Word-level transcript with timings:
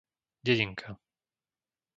Dedinka 0.45 0.89